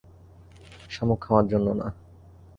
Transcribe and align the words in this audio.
শামুক 0.89 1.19
খাওয়ার 1.23 1.45
জন্য 1.51 1.67
না। 1.73 1.87